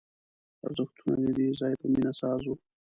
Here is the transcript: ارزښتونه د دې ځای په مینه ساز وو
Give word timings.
ارزښتونه 0.65 1.15
د 1.21 1.25
دې 1.37 1.47
ځای 1.59 1.73
په 1.79 1.85
مینه 1.93 2.11
ساز 2.19 2.41
وو 2.45 2.55